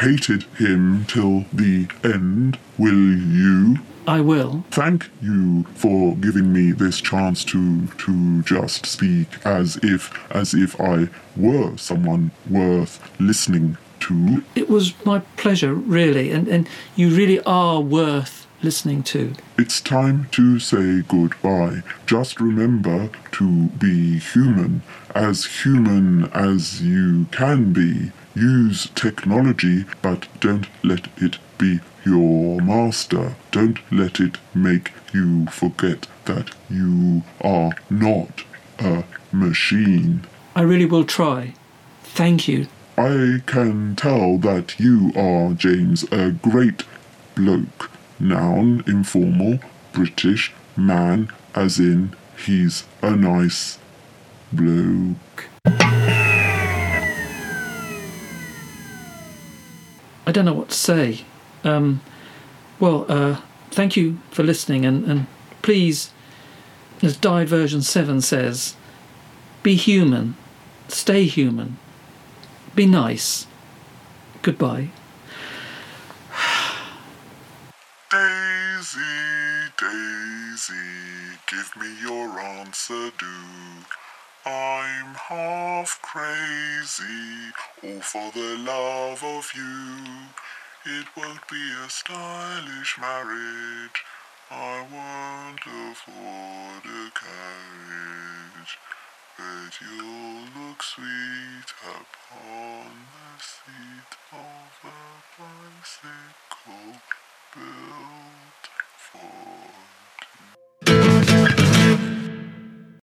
hated 0.00 0.44
him 0.58 1.04
till 1.06 1.44
the 1.52 1.88
end, 2.04 2.58
will 2.76 2.92
you? 2.94 3.78
I 4.06 4.20
will. 4.20 4.64
Thank 4.70 5.10
you 5.20 5.64
for 5.74 6.16
giving 6.16 6.50
me 6.50 6.72
this 6.72 7.00
chance 7.00 7.44
to 7.44 7.86
to 7.86 8.42
just 8.42 8.86
speak 8.86 9.28
as 9.44 9.76
if 9.82 10.10
as 10.30 10.54
if 10.54 10.80
I 10.80 11.08
were 11.36 11.76
someone 11.76 12.30
worth 12.48 13.00
listening 13.20 13.76
to. 14.00 14.42
It 14.54 14.70
was 14.70 14.94
my 15.04 15.18
pleasure, 15.36 15.74
really, 15.74 16.30
and 16.30 16.48
and 16.48 16.68
you 16.96 17.10
really 17.10 17.40
are 17.40 17.80
worth 17.80 18.46
listening 18.62 19.02
to. 19.02 19.34
It's 19.58 19.80
time 19.80 20.28
to 20.32 20.58
say 20.58 21.02
goodbye. 21.06 21.82
Just 22.06 22.40
remember 22.40 23.10
to 23.32 23.66
be 23.68 24.18
human, 24.18 24.82
as 25.14 25.44
human 25.62 26.24
as 26.32 26.82
you 26.82 27.26
can 27.30 27.72
be. 27.72 28.12
Use 28.38 28.88
technology, 28.94 29.84
but 30.00 30.28
don't 30.38 30.68
let 30.84 31.08
it 31.16 31.38
be 31.58 31.80
your 32.06 32.60
master. 32.60 33.34
Don't 33.50 33.80
let 33.90 34.20
it 34.20 34.38
make 34.54 34.92
you 35.12 35.46
forget 35.46 36.06
that 36.26 36.52
you 36.70 37.24
are 37.40 37.72
not 37.90 38.44
a 38.78 39.02
machine. 39.32 40.24
I 40.54 40.62
really 40.62 40.86
will 40.86 41.04
try. 41.04 41.54
Thank 42.04 42.46
you. 42.46 42.68
I 42.96 43.42
can 43.46 43.96
tell 43.96 44.38
that 44.38 44.78
you 44.78 45.12
are, 45.16 45.52
James, 45.54 46.04
a 46.12 46.30
great 46.30 46.84
bloke. 47.34 47.90
Noun, 48.20 48.84
informal, 48.86 49.58
British, 49.92 50.52
man, 50.76 51.32
as 51.56 51.80
in 51.80 52.14
he's 52.46 52.84
a 53.02 53.16
nice 53.16 53.78
bloke. 54.52 55.47
I 60.28 60.30
don't 60.30 60.44
know 60.44 60.52
what 60.52 60.68
to 60.68 60.76
say. 60.76 61.24
Um, 61.64 62.02
well, 62.78 63.06
uh, 63.08 63.40
thank 63.70 63.96
you 63.96 64.18
for 64.30 64.42
listening, 64.42 64.84
and, 64.84 65.06
and 65.06 65.26
please, 65.62 66.10
as 67.00 67.16
Died 67.16 67.48
Version 67.48 67.80
7 67.80 68.20
says, 68.20 68.76
be 69.62 69.74
human, 69.74 70.36
stay 70.88 71.24
human, 71.24 71.78
be 72.74 72.84
nice. 72.84 73.46
Goodbye. 74.42 74.90
Daisy, 78.10 79.00
Daisy, 79.78 80.74
give 81.46 81.72
me 81.80 81.88
your 82.02 82.38
answer, 82.38 83.10
do. 83.18 83.26
I'm 84.46 85.14
half 85.14 86.00
crazy, 86.02 87.52
all 87.82 88.00
for 88.00 88.30
the 88.32 88.56
love 88.58 89.22
of 89.24 89.50
you. 89.54 90.04
It 90.86 91.06
won't 91.16 91.46
be 91.48 91.72
a 91.84 91.90
stylish 91.90 92.96
marriage, 93.00 94.04
I 94.50 94.86
won't 94.90 95.60
afford 95.90 96.84
a 96.86 97.10
carriage, 97.12 98.78
but 99.36 99.80
you'll 99.80 100.46
look 100.56 100.82
sweet 100.82 101.70
upon 101.84 102.86
the 103.12 103.42
seat 103.42 104.16
of 104.32 104.72
a 104.84 105.42
bicycle 105.42 107.00
built 107.54 108.64
for 108.96 109.97